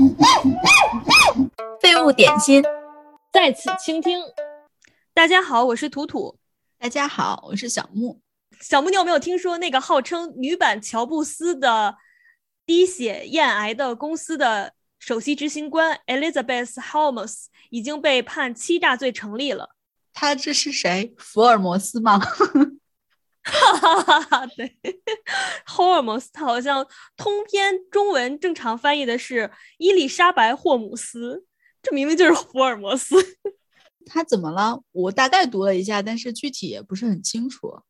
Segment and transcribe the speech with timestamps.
[1.80, 2.62] 废物点心，
[3.32, 4.18] 在此倾听。
[5.12, 6.38] 大家好，我是图图。
[6.78, 8.20] 大家好，我是小木。
[8.60, 11.96] 小木，你有没有听说那个号称女版乔布斯的
[12.64, 19.76] 滴血验癌的公司的首席执行官 Elizabeth Holmes 已经被判欺诈罪成立了？
[20.14, 21.14] 他这是谁？
[21.18, 22.18] 福尔摩斯吗？
[23.42, 24.78] 哈哈哈哈对
[25.66, 26.86] ，Holmes，他好像
[27.16, 31.44] 通篇中文正常翻译的是伊丽莎白霍姆斯，
[31.82, 33.16] 这明明就是福尔摩斯。
[34.06, 34.82] 他怎么了？
[34.92, 37.80] 我大概读了一下，但是具体也不是很清楚。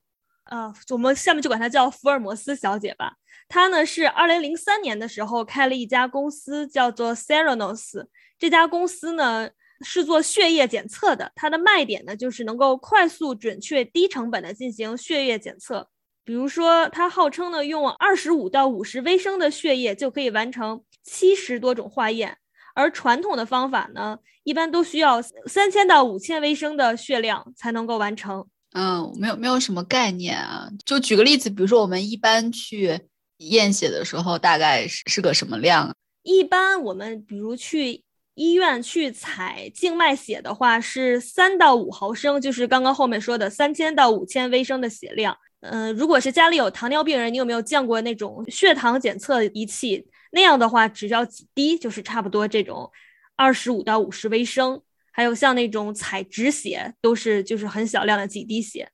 [0.44, 3.14] 啊，我们下面就管她叫福尔摩斯小姐吧。
[3.48, 8.06] 她呢是二零零三年的时候开了一家公司，叫做 Serenos。
[8.38, 9.50] 这家公司呢。
[9.82, 15.88] 是做血液检测的，它的卖点呢就是能够快速、准确、低成本的进行血液检测。
[16.24, 22.36] 比如说，它号称呢用二十五到五十微升的血液就可以完成七十多种化验，
[22.74, 28.46] 而传统的方法呢一般都需要三千到五千微升的血量才能够完成。
[28.72, 30.68] 嗯，没有没有什么概念啊。
[30.84, 33.00] 就举个例子，比如说我们一般去
[33.38, 35.92] 验血的时候，大概是是个什么量？
[36.22, 38.04] 一般我们比如去。
[38.34, 45.36] 医院去采静脉血的话是三到五毫升，就是刚刚后面说的三千到五千微升的血量。
[45.60, 50.06] 嗯，如果是家里有糖尿病人，你有没有见过那种血糖检测仪器？
[50.32, 52.90] 那样的话，只要几滴就是差不多这种
[53.36, 54.80] 二十五到五十微升。
[55.12, 58.88] 还有像那种采止血，都是就是很小量的几滴血。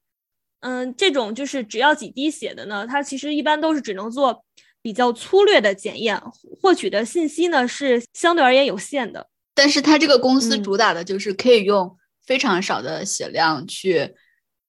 [0.60, 4.44] 嗯，这种就是只要几滴血的呢，它其实一般都是只能做
[4.86, 6.16] 比较粗略的检验，
[6.60, 9.28] 获取的信息呢是相对而言有限的。
[9.52, 14.14] 但是它这个公司主打的就是可以用非常少的血量去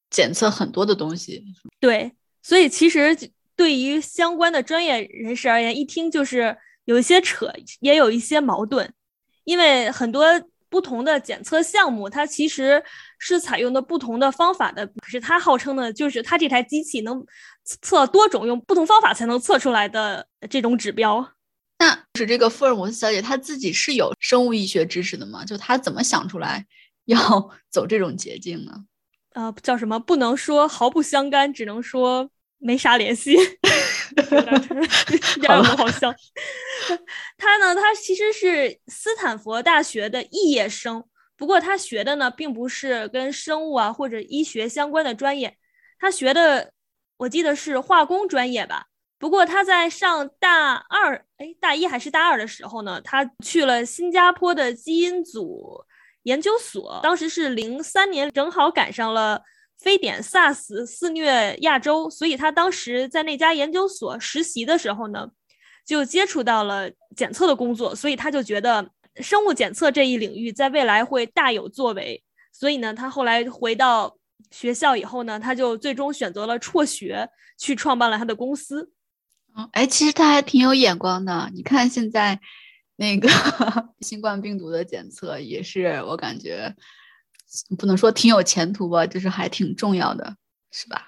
[0.10, 1.44] 检测很多的东西。
[1.80, 3.16] 对，所以其实
[3.56, 8.92] 对于相关的专业人士而言，一听就是有一些扯，也有一些矛盾，
[9.44, 10.26] 因为很多
[10.70, 12.84] 不同的检测项目，它其实
[13.20, 14.86] 是采用的不同的方法的。
[14.88, 17.26] 可是它号称的就是它这台机器能
[17.64, 21.34] 测多种用不同方法才能测出来的这种指标。
[21.80, 25.46] 那是这个福尔摩斯小姐，她自己是有生物医学知识的吗？
[25.46, 26.66] 就她怎么想出来
[27.06, 28.86] 要走这种捷径呢？
[29.34, 30.00] 呃，叫什么？
[30.00, 33.36] 不能说毫不相干，只能说没啥联系。
[34.16, 36.14] 第二个好笑。
[37.38, 41.04] 他呢，他其实是斯坦福大学的肄业生，
[41.36, 45.58] 不过他学的呢，并不是跟生物啊或者医学相关的专业，
[46.00, 46.72] 他学的
[47.18, 48.86] 我记得是化工专业吧。
[49.20, 55.84] 不过他在上大二，哎，大一还是大二的时候呢，他去了新加坡的基因组
[56.24, 57.00] 研究所。
[57.02, 59.42] 当时是零三年，正好赶上了
[59.78, 65.30] 非典 SARS 肆虐亚洲，所以他当时在那家研究所实习的时候呢，
[65.86, 72.24] 就接触到了检测的工作，所以他就觉得生物检测这一领域在未来会大有作为。
[72.52, 74.18] 所以呢，他后来回到
[74.52, 78.92] 学校以后呢，他就最终选择了辍学，去创办了他的公司。
[79.56, 81.52] 嗯哎，其实他还挺有眼光的。
[81.54, 82.40] 你看现在
[82.96, 83.30] 那个
[84.02, 86.76] 新冠病毒的检测，也是我感觉
[87.78, 90.36] 不能说挺有前途吧，就是还挺重要的，
[90.72, 91.08] 是吧？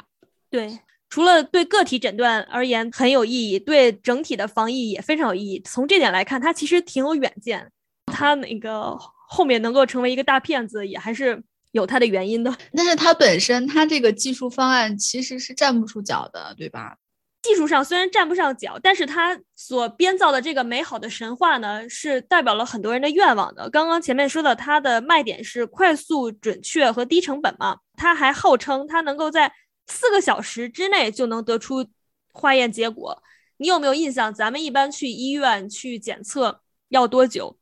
[0.49, 0.79] 对，
[1.09, 5.61] 除了对个体诊断而言很有意义，对整体的防疫也非常有意义。
[5.63, 7.71] 从这点来看，他其实挺有远见。
[8.05, 8.97] 他那个
[9.27, 12.55] 后面能够成为一个大骗子，也还是有他的原因的。
[12.73, 16.95] 但是他本身他这个技术方案其实是站不住脚的，对吧？
[17.41, 23.69] 技术上虽然站不上脚，但是他所编造的这个美好的神话呢，是代表了很多人的愿望的。
[23.69, 27.77] 刚刚前面说的，它的卖点是快速、准确和低成本嘛。
[27.95, 29.53] 他还号称他能够在
[29.87, 31.85] 四个小时之内就能得出
[32.33, 33.23] 化验结果。
[33.57, 34.33] 你有没有印象？
[34.33, 37.57] 咱们一般去医院去检测要多久？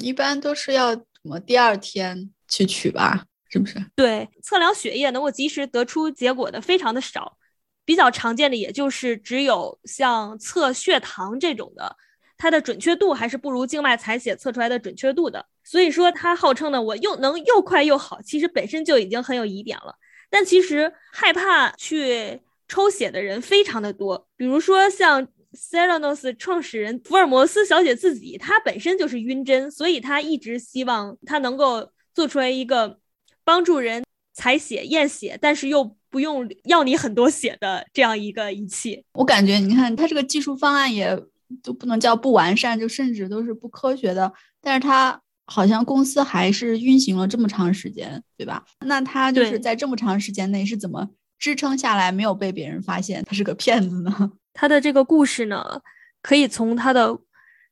[0.00, 3.24] 一般都是要什么第二天去取吧？
[3.48, 3.82] 是不是？
[3.96, 7.38] 对，测量血液能够及时得出结果的非常的少。
[7.84, 11.96] 比较常见的也就是只有像测血糖这种的，
[12.36, 15.44] 它的准确度还是不如静脉采血测出来的准确度的。
[15.62, 19.94] 所以说它号称呢，我又能又快又好，其实本身就已经很有疑点了。
[20.30, 32.98] 但其实害怕去抽血的人非常的多，比如说像 Serenos 创始人福尔摩斯小姐自己，她本身就是晕针，所以她一直希望她能够做出来一个
[33.44, 35.96] 帮助人采血验血，但是又。
[36.14, 41.20] 不用要你很多血的这样一个仪器，我感觉你看它这个技术方案也
[41.60, 44.32] 都不能叫不完善，就甚至都是不科学的。
[44.60, 48.64] 但是它好像公司还是运行了这么长时间，对吧？
[48.86, 51.04] 那它就是在这么长时间内是怎么
[51.36, 54.30] 支撑下来，没有被别人发现他是个骗子呢？
[54.54, 55.80] 他的这个故事呢，
[56.22, 57.18] 可以从他的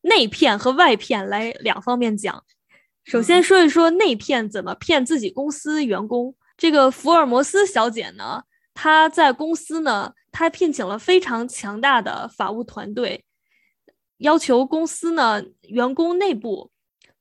[0.00, 2.42] 内骗和外骗来两方面讲。
[3.04, 6.34] 首先说一说内骗怎么骗自己公司员工。
[6.62, 13.24] 这个福尔摩斯小姐呢，她在公司呢，她聘请了非常强大的法务团队，
[14.18, 16.70] 要求公司呢员工内部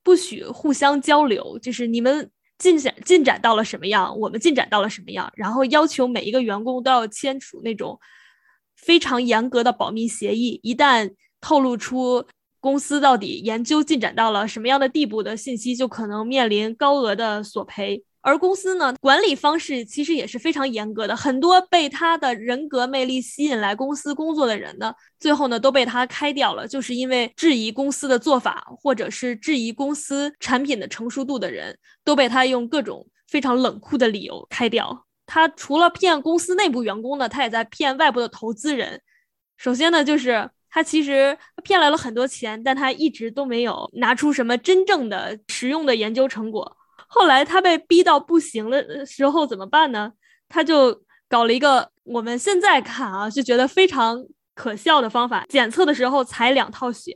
[0.04, 7.98] 不许互相交流，就是你们进展进展到了什么样，我们进展到了什么样，然后要求每一个员工都要签署那种
[8.76, 12.24] 非常严格的保密协议，一旦透露出。
[12.60, 18.04] 公司到底研究进展到了什么样的地步的信息，就可能面临高额的索赔。
[18.22, 35.06] 而公司呢，管理方式其实也是非常严格的，很多被他的人格魅力吸引来公司工作的人呢，最后呢都被他开掉了，就是因为质疑公司的做法，或者是质疑公司产品的成熟度的人，都被他用各种非常冷酷的理由开掉。
[35.26, 39.00] 他除了骗公司内部员工呢，他也在骗外部的投资人。
[39.56, 40.48] 首先呢，就是。
[40.74, 46.78] 他其实骗来了很多钱，但他一直都没有拿出什么真正的实用的研究成果。
[47.14, 50.12] 后来他被逼到不行的时候怎么办呢？
[50.48, 54.24] 他就搞了一个我们现在看啊就觉得非常
[54.54, 57.14] 可笑的方法：检测的时候采两套血，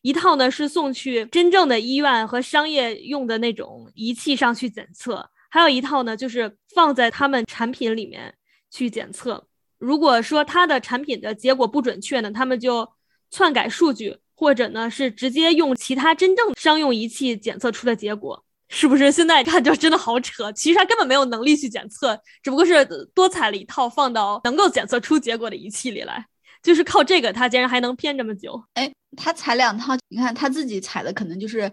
[0.00, 8.34] 一套呢是送去真正的医院和商业用的那种仪器上去检测，还有一套呢就是放在他们产品里面
[8.70, 9.46] 去检测。
[9.78, 12.88] 如果说他的产品的结果不准确呢，他们就
[13.30, 18.42] 篡改数据，或者呢是直接用其他真正商用仪器检测出的结果，
[18.74, 19.12] 是不是？
[19.12, 20.50] 现在看就真的好扯。
[20.50, 22.84] 其实他根本没有能力去检测，只不过是
[23.14, 26.26] 多采了一套放到能够检测出结果的仪器里来，
[26.60, 28.60] 就是靠这个，他竟然还能骗这么久。
[28.74, 31.70] 哎，他采两套，你看他自己采的可能就是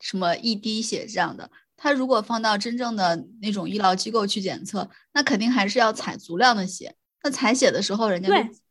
[0.00, 6.92] 什么一滴血这样的，他如果放到真正的那种医疗机构去检测，那肯定还是要采足量的血。
[7.22, 8.28] 那采血的时候，人家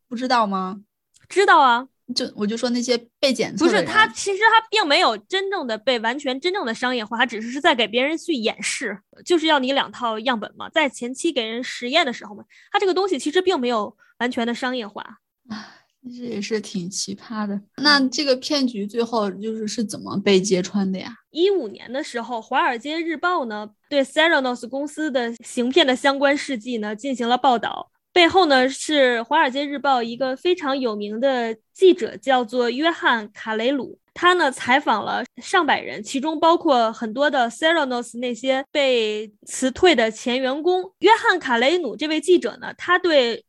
[0.09, 0.81] 不知道吗？
[1.29, 15.01] 知道啊，就我就说那些被检测不是他，其实他并没有真正的被完全真正的商业化，他只是是在给别人去演示，就是要你两套样本嘛，在前期给人实验的时候嘛，他这个东西其实并没有完全的商业化
[15.49, 17.61] 啊， 这也是挺奇葩的。
[17.77, 21.13] 那这个骗局最后就是是怎么被揭穿的呀？
[21.29, 27.91] 一五年的时候，《华尔街日报》呢对 Theranos 公司的行骗的相关事迹呢进行了报道。
[28.19, 33.97] 背后呢是《华尔街日报》一个非常有名的记者，叫做约翰·卡雷鲁。
[34.13, 40.93] 他呢采访了上百人，其中包括很多的 Theranos 那些被辞退的前员工。
[40.99, 43.45] 约翰·卡雷鲁这位记者呢，他对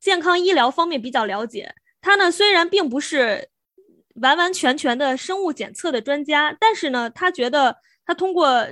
[0.00, 1.74] 健康医疗方面比较了解。
[2.00, 3.50] 他呢虽然并不是
[4.22, 8.66] 完完全全的生物检测的专家，但是呢，他觉得他通过。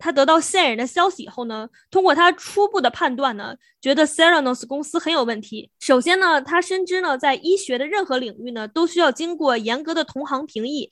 [0.00, 5.70] 他得到线人的消息以后呢，通过他初步的判断呢，觉得 Seranos 公司很有问题。
[5.78, 10.90] 首先呢，他深知呢，在医学的任何领域呢，都需要经过严格的同行评议，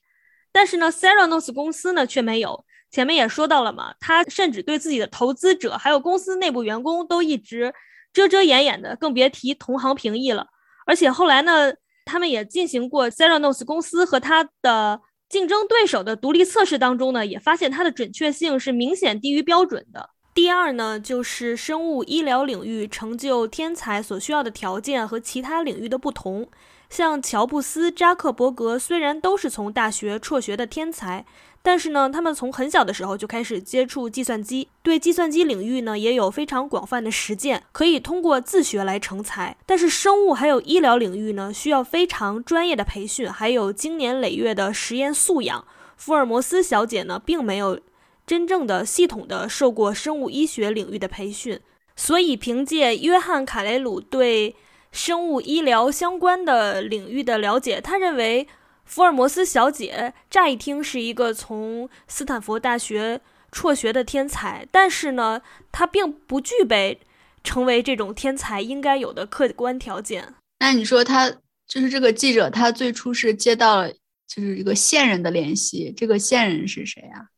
[0.53, 2.65] 但是呢，Seranos 公司呢却没有。
[2.91, 7.73] 前面也说到了嘛，他甚至对自己的投资者还有公司内部员工都一直
[8.13, 10.47] 遮遮掩掩的，更别提同行评议了。
[10.87, 11.73] 而且后来呢，
[12.05, 15.01] 他们也进行过 Seranos 公司和他的。
[15.29, 20.11] 竞争对手的独立测试当中呢，也发现它的准确性是明显低于标准的。
[20.33, 26.49] 第二呢，就是生物医疗领域成就天才所需要的条件和其他领域的不同。
[26.89, 31.27] 像乔布斯、扎克伯格虽然都是从大学辍学的天才。
[31.71, 39.55] 但是呢，他们从很小的时候就开始接触计算机，对计算机领域呢也有非常广泛的实践，可以通过自学来成才。
[39.67, 45.63] 但是生物还有医疗领域呢，需要非常专业的培训，还有经年累月的实验素养。
[45.99, 47.79] 福尔摩斯小姐呢，并没有
[48.27, 51.61] 真正的系统的受过生物医学领域的培训，
[51.95, 54.57] 所以凭借约翰卡雷鲁对
[54.91, 58.49] 生物医疗相关的领域的了解，他认为。
[58.89, 63.21] 福尔摩斯小姐乍一听是一个从斯坦福大学
[63.53, 66.99] 辍学的天才，但是呢，她并不具备
[67.45, 70.35] 成为这种天才应该有的客观条件。
[70.59, 71.31] 那你说他
[71.67, 73.93] 就是这个记者，她最初是接到了
[74.27, 77.29] 就是一个线人的联系，这个线人是谁啊？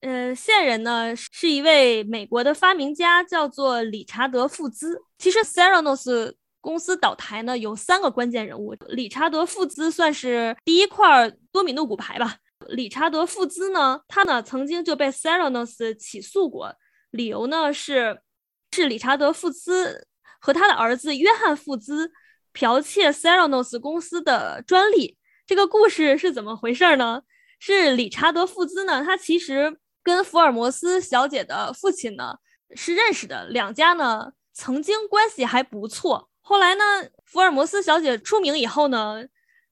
[0.00, 5.02] 呃，线人呢是一位美国的发明家，叫做理查德·富兹。
[5.18, 8.72] 其实 s e r a n o s 公司倒台呢，有三个关键人物。
[8.88, 12.36] 理查德·富兹算是第一块多米诺骨牌吧。
[12.68, 16.74] 理查德·富兹呢，他呢曾经就被 Theranos 起诉过，
[17.10, 18.22] 理由呢是
[18.70, 20.06] 是理查德·富兹
[20.40, 22.12] 和他的儿子约翰·富兹
[22.54, 25.18] 剽窃 Theranos 公司的专利。
[25.44, 27.22] 这个故事是怎么回事呢？
[27.58, 32.36] 是理查德·富兹呢，他其实跟福尔摩斯小姐的父亲呢
[32.76, 36.30] 是认识的，两家呢曾经关系还不错。
[36.52, 36.84] 后来呢，
[37.24, 39.24] 福尔摩斯小姐出名以后呢，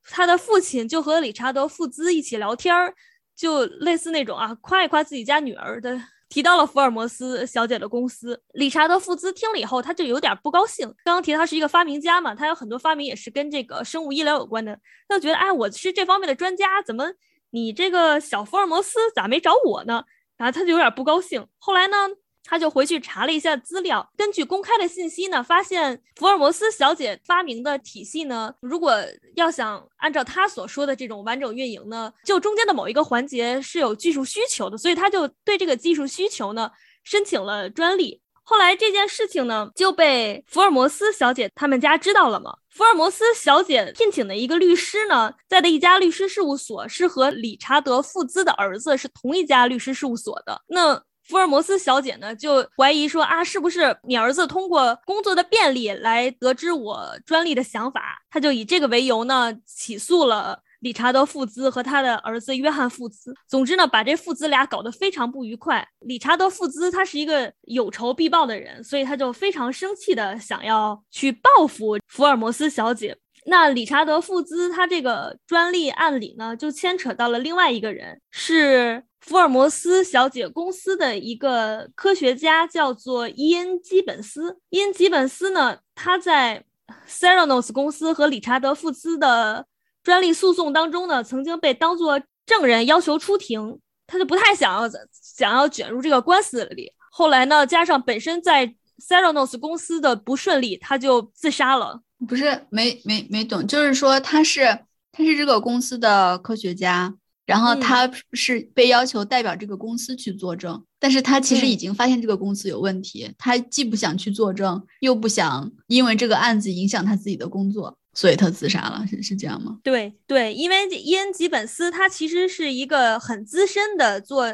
[0.02, 2.94] 他的父亲就和理查德·富兹一起聊天儿，
[3.36, 6.00] 就类似那种啊，夸一夸自己家女儿的。
[6.30, 10.86] 提到了福尔摩斯小姐的公司，理查德·富兹听了以后，他就有点不高兴。
[11.04, 14.74] 刚刚提他是一个发明家嘛，他有很多发明也是跟这个生物医疗有关的，
[15.06, 17.12] 他就觉得，哎，我是这方面的专家，怎么
[17.50, 20.02] 你这个小福尔摩斯咋没找我呢？
[20.38, 21.46] 然后他就有点不高兴。
[21.58, 22.08] 后来呢？
[22.44, 28.96] 他就回去查了一下资料，根据公开的信息呢，发现福尔摩斯小姐发明的体系呢，如果
[29.36, 36.70] 要想按照他所说的这种完整运营呢，就中间的某一个环节是有技术需求的，所以他就对这个技术需求呢
[37.04, 38.20] 申请了专利。
[38.42, 42.52] 后来这件事情呢就被福尔摩斯小姐他们家知道了嘛。
[42.70, 50.60] 福尔摩斯小姐聘请的一个律师呢，在的一家律师事务所是和理查德·富兹的儿子是同一家律师事务所的。
[50.66, 58.20] 那福尔摩斯小姐呢，就怀疑说啊，是不是你儿子通过工作的便利来得知我专利的想法？
[58.28, 63.32] 他就以这个为由呢，起诉了理查德·富兹和他的儿子约翰·富兹。
[63.46, 65.86] 总之呢，把这父子俩搞得非常不愉快。
[66.00, 73.16] 理查德·富兹他是一个有仇必报的人，所以他就非常生气的想要去报复福尔摩斯小姐。
[73.46, 79.04] 那理查德·富兹他这个专利案里呢，就牵扯到了另外一个人，是。
[79.20, 84.58] 福尔摩斯小姐公司的一个科学家叫做伊恩·基本斯。
[84.70, 86.64] 伊恩·基本斯呢，他在
[87.08, 89.66] Seranos 公司和理查德·富兹的
[90.02, 93.78] 专利诉讼当中呢，曾经被当作证人要求出庭。
[94.06, 96.92] 他就不太想要想要卷入这个官司里。
[97.12, 102.02] 后来呢，加上本身在 Seranos 公司的不顺利，他就自杀了。
[102.26, 104.80] 不是，没没没懂，就是说他是
[105.12, 107.14] 他是这个公司的科学家。
[107.50, 119.80] 然后他是被要求代表这个公司去作证，但是他其实已经发现这个公司有问题，他既不想去作证，又不想因为这个案子影响他自己的工作，所以他自杀了，是是这样吗？
[119.82, 124.46] 对对，因为伊恩·吉本斯他其实是一个很资深的做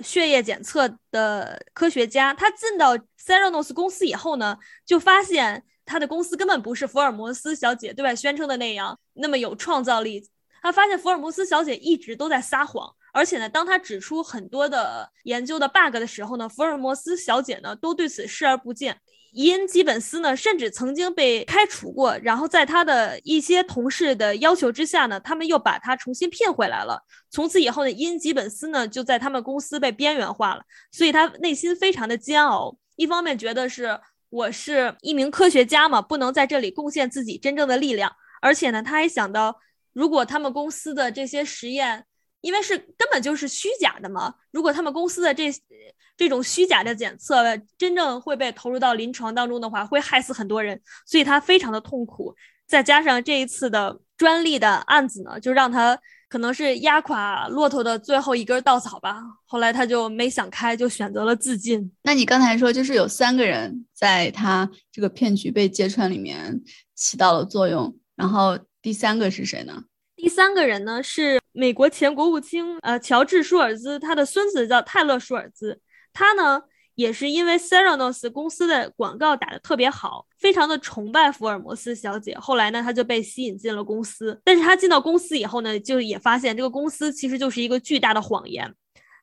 [0.00, 2.96] 血液检测的科学家，他进到
[3.26, 4.56] Theranos 公司以后呢，
[4.86, 10.24] 就发现他的公司根本不是福尔摩斯小姐对外宣称的那样那么有创造力。
[10.64, 18.96] 他发现福尔摩斯小姐一直都在撒谎，而且呢，当他指出很多的研究的 bug 的时候呢，福尔摩斯小姐呢都对此视而不见。
[19.34, 26.98] 伊恩·基本斯呢，甚至曾经被开除过，然后在他的一些同事的要求之下呢，他们又把他重新聘回来了。
[27.30, 32.74] 从此以后呢，伊恩·基本斯呢就在他们公司被边缘化了，所以他内心非常的煎熬。
[32.96, 39.60] 一方面觉得是我是一名科学家嘛，不能在这里贡献自己真正的力量，而且呢，他还想到。
[39.94, 42.04] 如果他们公司的这些实验，
[42.42, 45.50] 因为是根本就是虚假的嘛，如果他们公司的这
[46.14, 47.42] 这种虚假的检测
[47.78, 52.34] 真正会被投入到临床当中的话，会害死很多人，所以他非常的痛苦。
[52.66, 55.98] 再加上这一次的专利的案子呢，就让他
[56.28, 59.22] 可能是压垮骆驼的最后一根稻草吧。
[59.46, 61.90] 后来他就没想开，就选择了自尽。
[62.02, 66.60] 那你刚才说，就是有三个人在他这个骗局被揭穿里面
[66.94, 68.58] 起到了作用，然后。
[68.84, 69.84] 第三个是谁呢？
[70.14, 75.80] 第三个人呢是美国前国务卿呃乔治舒尔兹，他的孙子叫泰勒舒尔兹。
[76.12, 76.60] 他呢
[76.94, 82.36] 也是因为 Theranos 公司的广告打得特别好，非常的崇拜福尔摩斯小姐。
[82.36, 88.74] 后来呢他就被吸引进了公司，但是他进到公司以后呢，就也发现这个公司其实就是一个巨大的谎言。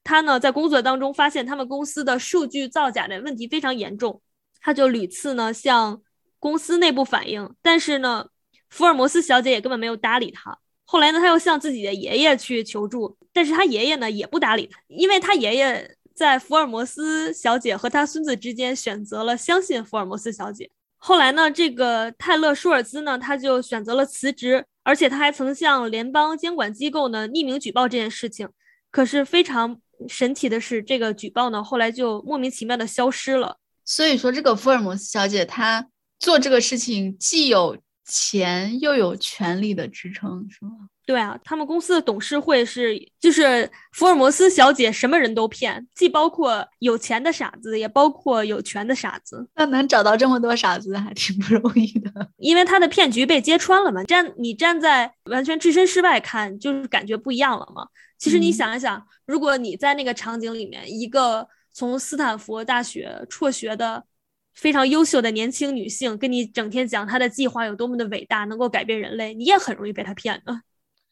[0.03, 4.23] 他呢在工作当中发现他们公司的数据造假的问题非常严重，
[4.59, 6.01] 他就屡次呢向
[6.39, 8.25] 公司内部反映，但是呢。
[8.71, 10.57] 福尔摩斯小姐也根本没有搭理他。
[10.83, 20.69] 后来呢，他又向自己的爷爷去求助，但是他爷爷呢也不搭理他，因为他爷爷在福尔摩斯小姐和他孙子之间选择了相信福尔摩斯小姐。
[20.97, 28.49] 后来呢，这个泰勒舒尔兹呢，他就选择了辞职，而且他还曾向联邦监管机构呢匿名举报这件事情。
[28.89, 33.57] 可是非常神奇的是，这个举报呢后来就莫名其妙的消失了。
[33.85, 35.87] 所以说，这个福尔摩斯小姐她
[36.19, 37.77] 做这个事情既有。
[38.03, 40.71] 钱又有权力的支撑，是吗？
[41.05, 49.47] 对啊，他们公司的董事会是，就是福尔摩斯小姐什么人都骗，既包括有钱的傻子，也包括有权的傻子。
[49.55, 54.03] 那能找到这么多傻子还挺不容易的， 因为他的骗局被揭穿了嘛。
[54.03, 57.87] 站你站在完全置身事外看，就是感觉不一样了嘛。
[58.17, 64.05] 其实你想一想，如果你在那个场景里面，一个从斯坦福大学辍学的。
[64.53, 70.61] 非常优秀的年轻女性跟你整天讲她的计划有多么的伟大，能够改变人类，你也很容易被她骗的。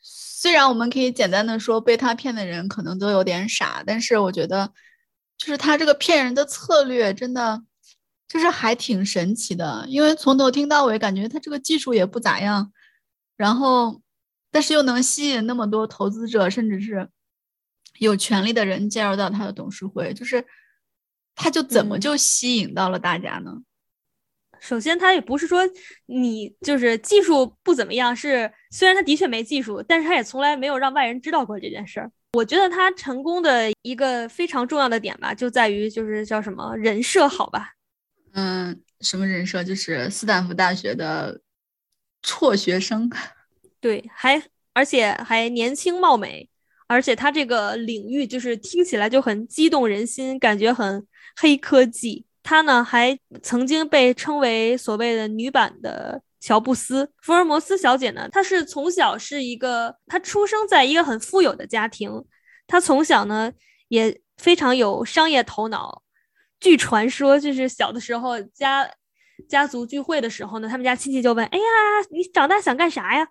[0.01, 4.71] 虽然我们可以简单的说被她骗的人可能都有点傻，但是我觉得，
[5.37, 7.61] 就是他这个骗人的策略真的
[8.27, 12.71] 就是还挺神奇的，因为从头听到尾感觉他这个技术也不咋样，
[13.35, 14.01] 然后
[14.51, 17.09] 但是又能吸引那么多投资者，甚至是
[17.99, 20.45] 有权利的人加入到他的董事会，就是
[21.41, 23.53] 他就怎么就吸引到了大家呢？
[24.59, 25.61] 首先，他也不是说
[26.07, 32.11] 你就是技术不怎么样，是虽然他的确没技术，但是他也从来没有让外人知道过这件事儿。
[32.33, 37.71] 我觉得他成功的一个非常重要的点吧，就在于就是叫什么人设好吧？
[38.33, 39.63] 嗯，什么人设？
[39.63, 41.39] 就是斯坦福大学的
[42.21, 43.09] 辍学生。
[43.79, 44.43] 对，还
[44.73, 46.49] 而且还年轻貌美，
[46.89, 51.05] 而且他这个领域就是听起来就很激动人心，感觉很
[51.35, 52.25] 黑科技。
[52.41, 57.11] 她呢，还曾经被称为所谓的女版的乔布斯。
[57.21, 62.11] 福尔摩斯小姐呢，她是从小是一个，她出生在一个很富有的家庭，
[62.65, 63.51] 她从小呢
[63.89, 66.01] 也非常有商业头脑。
[66.59, 68.89] 据传说，就是小的时候家
[69.47, 71.63] 家族聚会的时候呢，他们家亲戚就问：“哎呀，
[72.09, 73.27] 你长大想干啥呀？”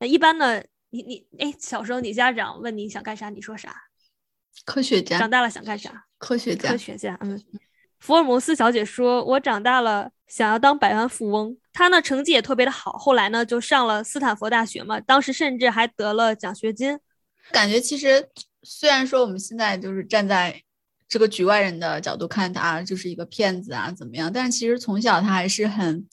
[0.00, 0.62] 一般呢，
[0.94, 3.74] 你你哎，小时候你家长问你想干啥，你说啥？
[4.64, 5.18] 科学家。
[5.18, 6.04] 长大了想干啥？
[6.18, 6.68] 科学家。
[6.68, 7.42] 科学家，嗯。
[7.98, 15.00] 福尔摩斯小姐说：“我长大了，想要当百万富翁。”她呢，成绩也特别的好，后来呢，就上了斯坦福大学嘛。
[15.00, 17.00] 当时甚至还得了奖学金。
[17.50, 18.28] 感觉其实，
[18.62, 20.62] 虽然说我们现在就是站在
[21.08, 24.32] 这个局外人的角度看他就是一个骗子啊，怎么样？
[24.32, 26.06] 但是其实从小他还是很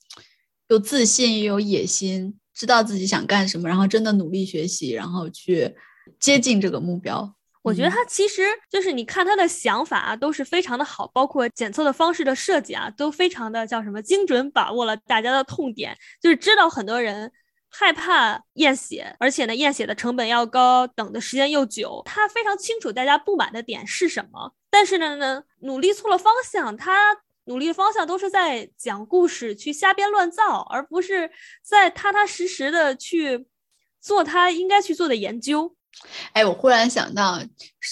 [0.70, 5.74] 有自信，又有野心，知道自己想干什么，然后真的努力学习，然后去
[6.20, 7.34] 接近这个目标。
[7.64, 8.42] 我觉得他其实
[8.72, 17.32] 就是你看他的想法啊，都是非常的好，包括检测的方式的设计啊，都非常的叫什么精准把握了大家的痛点，就是知道很多人
[17.70, 27.16] 害怕验血，而且呢验血的成本要高，等的时间又久，他非常清楚大家不满的点是什么，但是呢呢努力错了方向，他
[27.52, 31.30] 努力方向都是在讲故事去瞎编乱造，而不是
[31.62, 33.46] 在踏踏实实的去
[34.00, 35.76] 做他应该去做的研究。
[36.32, 37.44] 哎，我忽然想到，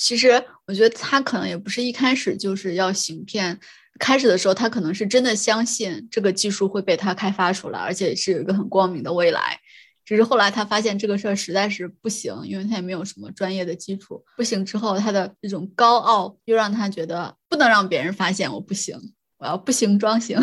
[0.02, 3.60] 其实我觉得他可能也不是一开始就是要行骗，
[4.00, 9.60] 开始的时候他可能是真的相信这个技术会被他开发出来，而且是有一个很光明的未来。
[10.06, 14.24] 只是后来他发现这个事儿实在是不行，因为他也没有什么专业的基础。
[14.36, 18.98] 不行之后，他的这种高傲又让他觉得不能让别人发现我不行，
[19.40, 20.38] 我要不行装行。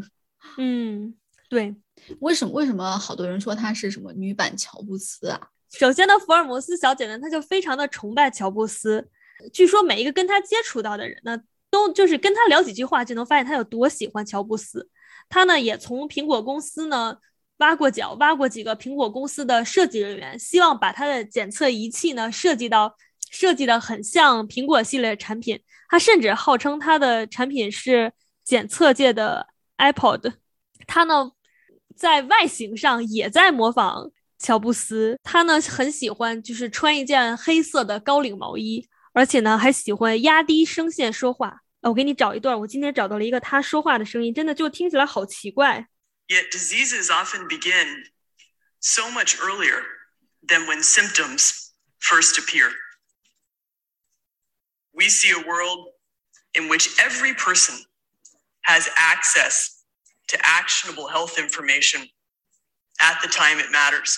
[0.58, 1.14] 嗯，
[1.48, 1.74] 对。
[2.20, 2.52] 为什么？
[2.52, 5.40] 为什么好多人说她是什么女版乔布斯啊？
[5.72, 9.08] 首先呢，福尔摩斯小姐呢，她就非常的崇拜乔布斯。
[9.52, 14.88] 据说每一个跟她接触到的人呢，都就是跟她聊几句话，就能发现她有多喜欢乔布斯。
[15.28, 17.16] 她呢，也从苹果公司呢
[17.58, 22.96] 挖过角，挖过几个苹果公司的设计人员，希望把她的检测仪器呢设计到
[23.30, 25.60] 设计的很像苹果系列产品。
[25.88, 28.12] 她甚至号称她的产品是
[28.50, 29.46] 检测界的
[29.78, 30.34] iPod。
[30.88, 31.30] 他呢，
[31.96, 34.10] 在外形上也在模仿。
[34.40, 41.60] 乔布斯他呢很喜欢，就是穿一件黑色的高领毛衣，而且呢还喜欢压低声线说话。
[41.82, 45.86] 我给你找一段，我今天找到了一个他说话的声音，真的就听起来好奇怪。
[46.26, 48.06] Yet diseases often begin
[48.80, 49.80] so much earlier
[50.48, 52.72] than when symptoms first appear.
[54.92, 55.92] We see a world
[56.54, 57.84] in which every person
[58.62, 59.68] has access
[60.28, 62.08] to actionable health information
[63.00, 64.14] at the time it matters.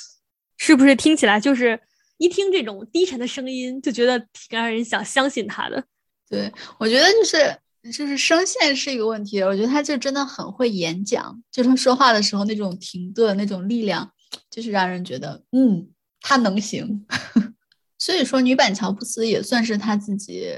[0.59, 1.81] 是不是听起来就是
[2.19, 5.85] 一听这种低沉的声音就觉得挺让人想相信他的？
[6.29, 7.59] 对我觉得就是
[7.93, 9.41] 就是声线是一个问题。
[9.43, 14.13] 我觉得他就真的很会演讲，就他说话的时候那种停顿那种力量，
[14.49, 17.07] 就是让人觉得嗯他能行。
[17.99, 20.57] 所以说女版乔布斯也算是他自己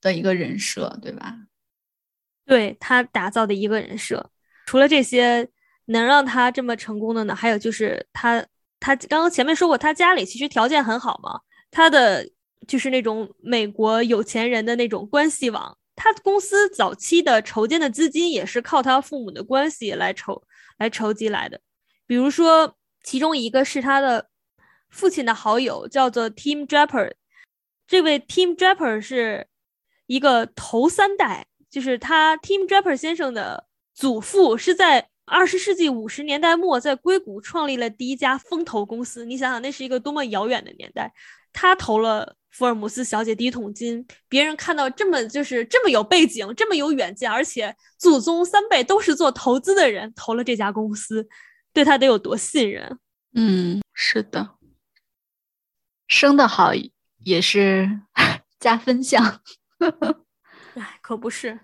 [0.00, 1.34] 的一个人设，对吧？
[2.48, 4.28] 对他打造的一个人设。
[4.66, 5.48] 除了这些
[5.84, 8.44] 能让他这么成功的呢，还有就是他。
[8.80, 12.24] 他刚刚前面说过，他家里其实条件很好嘛，他的
[12.68, 15.76] 就是那种美国有钱人的那种关系网。
[15.96, 20.40] 他公司早期的筹建的资金也是靠他父母的关系来筹
[20.78, 21.60] 来筹集来的。
[22.06, 24.28] 比如说，其中一个是他的
[24.90, 27.14] 父亲的好友，叫做 Tim Draper。
[27.88, 29.48] 这位 Tim Draper 是
[30.06, 35.08] 一个头三代，就是他 Tim Draper 先生的祖父是在。
[35.30, 39.26] 二十世纪五十年代末，在硅谷创立了第一家风投公司。
[39.26, 41.12] 你想想，那是一个多么遥远的年代。
[41.52, 51.28] 他投了福尔摩斯小姐第一桶金，别人看到这么就是这么有背景、这么有远见，而且祖宗三辈都是做投资的人，投了这家公司，
[51.74, 52.98] 对他得有多信任？
[53.34, 54.54] 嗯，是的，
[56.06, 56.72] 生的好
[57.18, 58.00] 也是
[58.58, 59.42] 加分项。
[60.78, 61.60] 哎，可不是，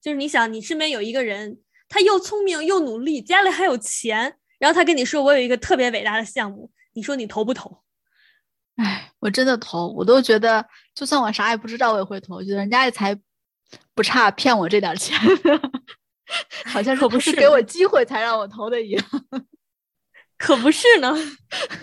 [0.00, 1.60] 就是你想，你身边有一个人。
[1.94, 7.82] 他又聪明又努力，家里还有钱，然后他跟你说：“我有一个特别伟大的项目，你说你投不投？
[8.76, 12.36] 哎，我真的投，我都觉得，就算我啥也不知道，我也会投。
[12.36, 13.14] 我觉得人家也才
[13.92, 15.18] 不差骗我这点钱，
[16.64, 19.04] 好像可不是给我机会才让我投的一样，
[20.38, 21.14] 可不是呢。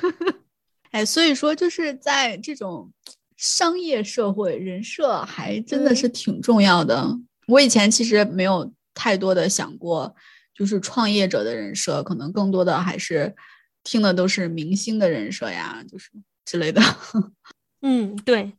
[0.89, 2.91] 哎，所以说就是在这种
[3.39, 7.17] 商业社会，人设还真的是挺重要的。
[7.47, 10.13] 我以前其实没有太多的想过，
[10.53, 13.33] 就是创业者的人设，可能更多的还是
[13.81, 16.09] 听的都是明星的人设呀，就是
[16.43, 16.81] 之类的。
[17.81, 18.51] 嗯，对，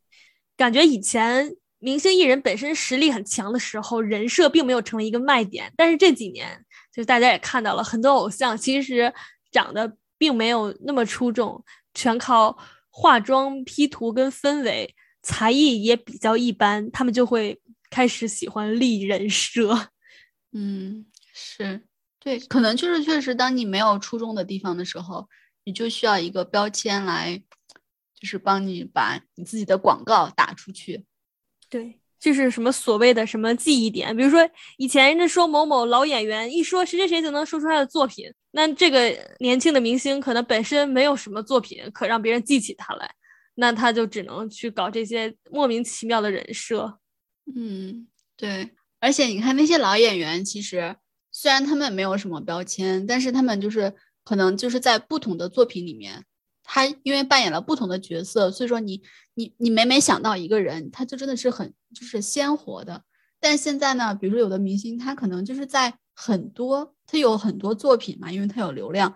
[0.56, 5.70] 感觉以前明星艺人本身实力很强的时候，人设并没有成为一个卖点。
[5.76, 9.12] 但是这几年，就是大家也看到了，很多偶像其实
[9.52, 11.62] 长得并没有那么出众。
[11.92, 12.56] 全靠
[12.90, 19.90] 化妆、P 图跟氛围，才艺也比较一般，他们就会开始喜欢立人设。
[20.52, 21.86] 嗯，是
[22.18, 25.28] 对，可能就是确实，当你没有出众的地方的时候，
[25.64, 27.40] 你就需要一个标签来，
[28.18, 31.06] 就是帮你把你自己的广告打出去。
[31.68, 31.99] 对。
[32.20, 34.38] 就是什么所谓的什么记忆点，比如说
[34.76, 43.10] 以前人家说某某老演员一说谁谁谁就能说出他的作品，那这个年轻的明星可能本身没有什么作品可让别人记起他来，
[43.54, 46.98] 那他就只能去搞这些莫名其妙的人设。
[47.56, 48.06] 嗯，
[48.36, 48.70] 对。
[49.00, 50.94] 而且你看那些老演员，其实
[51.32, 56.22] 虽然他们没有什么标签，但是他们就是可能就是在不同的作品里面。
[56.72, 59.02] 他因为扮演了不同的角色，所以说你
[59.34, 63.02] 你你每每想到一个人，他就真的是很就是鲜活的。
[63.40, 69.12] 但现在呢，比如说有的明星，他可能就是在很多他有很多作品嘛，因为他有流量。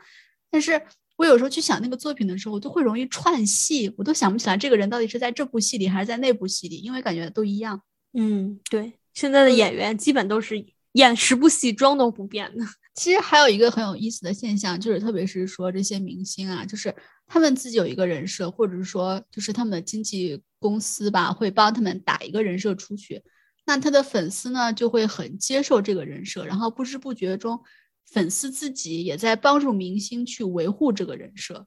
[0.51, 0.83] 但是
[1.15, 7.81] 我有时候去想那个作品的时候，我都会容易串戏，我都想不起来这个人到底是在这部戏里还是在那部戏里，因为感觉都一样。
[8.15, 12.65] 嗯，对，现在的演员基本都是演十部戏妆都不变的。
[12.97, 16.93] 其实还有一个很有意思的现象，就是特别是说这些明星啊，就是。
[17.27, 23.23] 他们自己有一个人设，或者是说，就是他们的经纪公司吧，会帮他们打一个人设出去。
[23.67, 27.59] 那他的粉丝呢，就会很接受这个人设，然后不知不觉中，
[28.07, 31.67] 粉丝自己也在帮助明星去维护这个人设，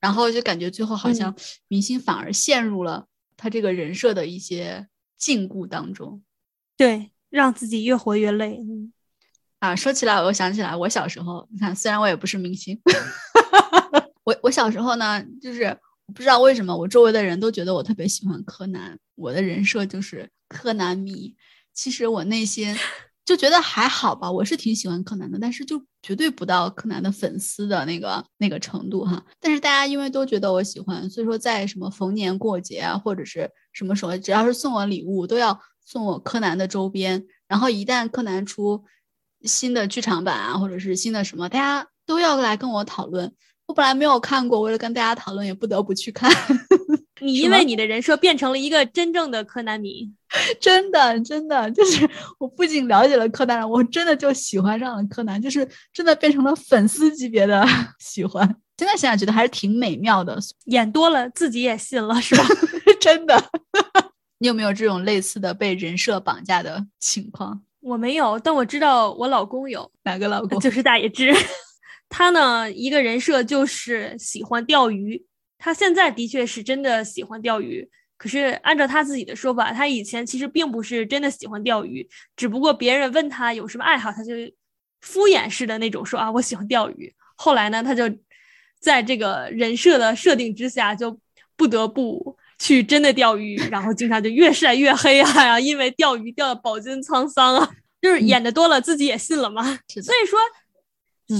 [0.00, 1.34] 然后就感觉最后好像
[1.68, 3.06] 明星反而陷入了
[3.36, 6.22] 他这个人设的一些禁锢当中。
[6.76, 8.58] 对，让自己越活越累。
[8.60, 8.92] 嗯，
[9.60, 12.80] 啊，说起来我又想起来，我小时候，你看，虽然我也不是明星。
[14.28, 15.74] 我我小时候呢，就是
[16.14, 21.34] 不知道为什么，我周围的人都觉得我特别喜欢柯南，我的人设就是柯南迷。
[21.72, 22.76] 其实我内心
[23.24, 29.24] 就觉得还好吧，我是挺喜欢柯南的，但是就绝对不到柯南的粉丝的那个那个程度哈。
[29.40, 37.24] 但是大家因为都觉得我喜欢，所以说在什么逢年过节啊，或者是什么时候，只要是送我礼物，都要送我柯南的周边。
[37.46, 38.84] 然后一旦柯南出
[39.40, 43.32] 新的剧场版啊，或者是新的什么，大家都要来跟我讨论。
[43.68, 46.32] 我本来没有看过，为了跟大家讨论，也不得不去看。
[47.20, 50.10] 你因为你的人设变成了一个真正的柯南迷，
[50.58, 57.66] 真的真的就是我不仅了解了柯南，我真的就喜欢上了柯南，就是真的变成了粉丝级别的
[58.00, 58.46] 喜欢。
[58.78, 62.44] 现在想想觉得还是挺美妙的，演多了自己也信了，是吧？
[63.00, 63.50] 真的。
[64.38, 67.60] 你有没有这种类似的被人设绑架的情况？
[67.80, 69.90] 我没有，但我知道我老公有。
[70.04, 70.58] 哪个老公？
[70.60, 71.34] 就是大野智。
[72.08, 75.24] 他呢，一个人设就是喜欢钓鱼。
[75.60, 84.34] 他现在的确是真的喜欢钓鱼，可是按照他自己的说法，他以前其实并不是真的喜欢钓鱼，只不过别人问他有什么爱好，他就
[85.00, 87.12] 敷衍式的那种说啊，我喜欢钓鱼。
[87.34, 88.04] 后来呢，他就
[88.80, 91.18] 在这个人设的设定之下，就
[91.56, 97.68] 不得不去真的钓鱼，然后经常就越晒越黑啊呀，因为钓鱼钓的饱经沧桑啊，
[98.00, 99.64] 就是演的多了，自己也信了嘛。
[99.88, 100.38] 所以说。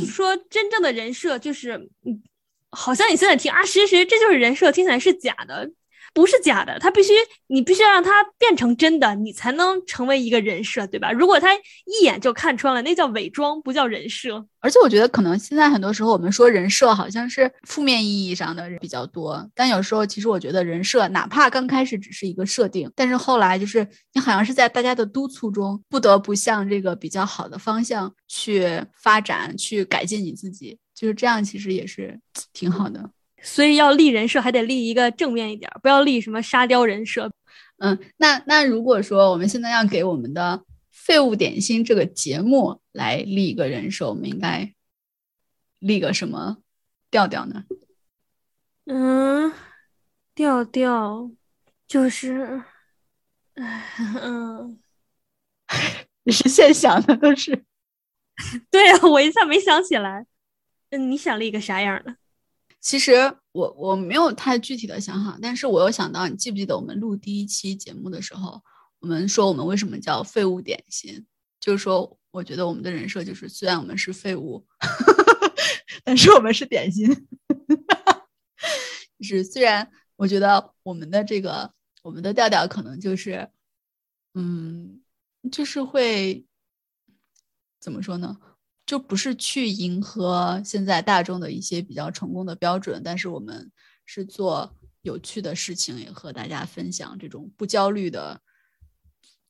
[0.07, 1.73] 说真正的人设就是，
[2.05, 2.23] 嗯，
[2.71, 5.71] 好像你现在听啊，谁谁这就是人设，听起来是假的，
[6.19, 7.13] 不是假的，他必须
[7.47, 11.13] 你必须让他变成真的，你才能成为一个人设，对吧？
[11.13, 14.45] 如果他一眼就看穿了，那叫伪装，不叫人设。
[14.59, 32.19] 而且我觉得可能现在很多时候我们说人设好像是负面意义上的比较多，但有时候其实我觉得人设哪怕刚开始只是一个设定，但是后来就是你好像是在大家的督促中，不得不向这个比较好的方向去发展，去改进你自己，就是这样，其实也是
[32.53, 33.09] 挺好的。
[33.43, 37.31] 所以要立人设还得立一个正面一点，不要立什么沙雕人设。
[37.79, 40.65] 嗯，那那如果说我们现在要给我们的。
[40.91, 44.75] 废物点心这个节目来立一个人设，我们应该
[45.79, 46.59] 立个什么
[47.11, 47.65] 调调呢？
[48.85, 49.51] 嗯，
[50.35, 51.31] 调调
[51.87, 52.63] 就是，
[53.55, 54.79] 嗯，
[56.25, 57.65] 你是现想的都是？
[58.71, 60.27] 对啊，我一下没想起来。
[60.91, 62.17] 嗯，你想立个啥样的？
[62.81, 63.13] 其实
[63.53, 68.63] 我我没有太具体的想好，但是我又想到，你记不记得我们录第一期节目的时候，
[69.01, 71.27] 我们说我们为什么叫废物点心？
[71.61, 74.65] 就是说，我觉得我们的人设就是，虽然我们是废物，
[76.05, 77.07] 但是我们是点心。
[79.19, 83.51] 就是虽然我觉得我们的这个我们的调调可能就是，
[84.35, 85.03] 嗯，
[85.51, 86.47] 就是会
[87.81, 88.39] 怎么说呢？
[88.89, 93.71] 就不是去迎合现在大众的一些比较成功的标准，但是我们
[94.07, 98.41] 是做有趣的事情，也和大家分享这种不焦虑的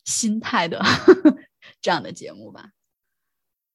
[0.04, 0.82] 心态的
[1.80, 2.70] 这样的节目吧。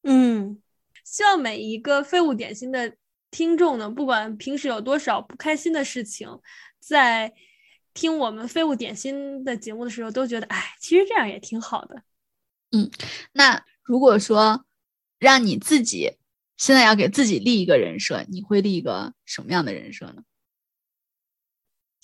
[0.01, 0.61] 嗯，
[1.05, 2.97] 希望每一个废物点心的
[3.31, 6.27] 听众呢，不管平时有多少不开心的事情，
[6.77, 7.33] 在
[7.93, 12.03] 听我们废物点心的节目的时候，都觉得哎，其实这样也挺好的。
[12.73, 12.91] 嗯，
[13.31, 14.65] 那如果说。
[15.23, 16.17] 让你自己
[16.57, 20.23] 现在要给自己立一个人设，你会立一个什么样的人设呢？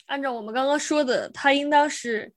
[0.05, 2.32] 按照我们刚刚说的，他应当是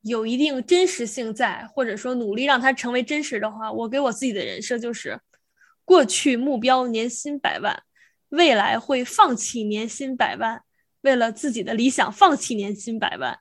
[0.00, 5.20] 有一定真实性在，或者说努力让他成为真实的话，我给我自己的人设就是：
[5.84, 7.82] 过去目标年薪百万，
[8.30, 10.62] 未来会放弃年薪百万，
[11.02, 13.38] 为了自己的理想放弃年薪百万。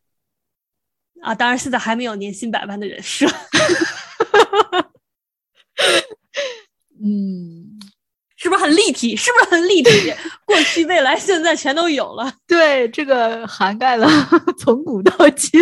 [1.21, 3.25] 啊，当然现在还没有年薪百万的人设。
[7.04, 7.80] 嗯，
[8.36, 9.16] 是不是很立体？
[9.16, 9.90] 是不是很立体？
[10.46, 12.32] 过去、未来、现在全都有了。
[12.46, 14.08] 对，这个涵盖了
[14.60, 15.60] 从古到今。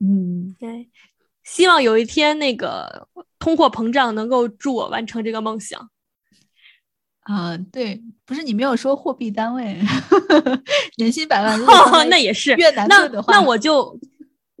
[0.00, 0.88] 嗯，对，
[1.44, 3.06] 希望有一天那个
[3.38, 5.90] 通货膨胀能够助我完成这个梦想。
[7.20, 9.78] 啊，对，不是你没有说货币单位，
[10.96, 13.98] 年薪百万，那也是越南那的话，那我就。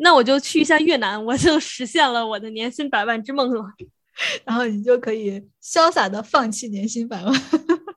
[0.02, 3.64] 那我就去一下越南，我就实现了我的年薪百万之梦了。
[4.44, 7.32] 然后你就可以潇洒的放弃年薪百万。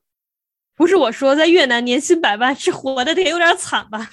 [0.76, 4.10] 不是我说，在越南年薪百万是活的得有点惨吧？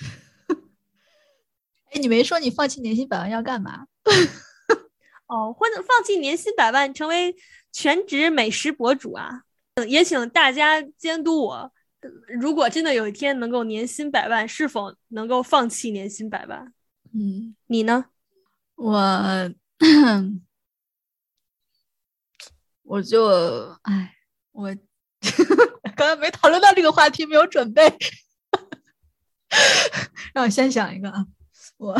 [1.90, 3.86] 哎，你没说你放弃年薪百万要干嘛？
[5.28, 7.36] 哦，或者放弃年薪百万成为
[7.72, 9.42] 全职美食博主啊？
[9.86, 11.72] 也请大家监督我，
[12.40, 16.72] 如果真的有一天能够年薪百万，是否能够放弃年薪百万？
[17.14, 18.06] 嗯，你呢？
[18.74, 18.98] 我，
[22.82, 23.26] 我就，
[23.82, 24.16] 哎，
[24.52, 24.74] 我
[25.96, 27.82] 刚才没讨论到这个话题，没有准备，
[30.34, 31.26] 让我先想一个啊。
[31.76, 31.96] 我，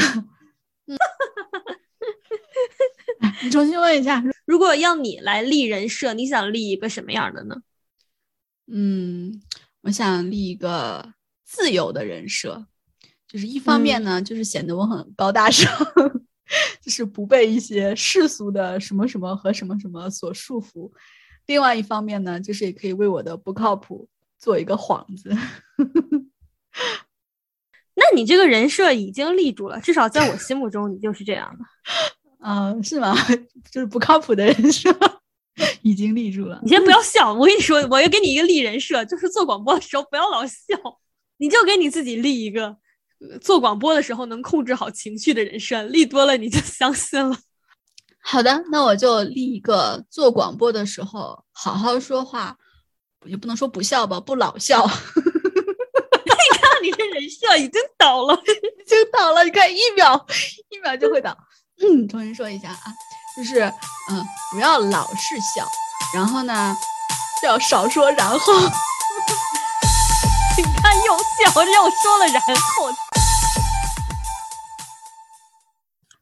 [3.42, 7.62] 你重新问一下，如果要你来立人设，你想立一个什么样的呢？
[8.66, 9.42] 嗯，
[9.82, 12.66] 我想立一个自由的人设。
[13.32, 15.74] 就是一方面呢，就是显得我很高大上，
[16.82, 20.90] 就是不被一些世俗的什么什么和什么什么所束缚；
[21.46, 24.06] 另外一方面呢，就是也可以为我的不靠谱
[24.38, 25.34] 做一个幌子。
[27.94, 31.64] 那你这个人设已经立住了，至少在我心目中你就是这样的。
[32.44, 33.16] 嗯，是吗？
[33.72, 34.94] 就是不靠谱的人设
[35.80, 36.60] 已经立住了。
[36.62, 40.76] 你先不要笑，我跟你说，我要给你一个立人设，就是做广播的时候不要老笑，
[41.38, 42.76] 你就给你自己立一个。
[43.40, 47.36] 做广播的时候能控制好情绪的人设，立多了你就相信了。
[48.24, 52.56] 好的，那我就立一个做广播的时候好好说话，
[53.24, 54.84] 也不能说不笑吧，不老笑。
[54.84, 54.90] 你
[56.60, 59.44] 看你这人设已经倒了， 已经倒了。
[59.44, 60.26] 你看一秒，
[60.70, 61.36] 一秒就会倒。
[61.80, 62.92] 嗯，重新说一下啊，
[63.36, 63.60] 就是
[64.10, 65.66] 嗯，不要老是笑，
[66.14, 66.74] 然后呢，
[67.44, 68.52] 要少说然后。
[70.54, 72.90] 你看又笑，又说了然后。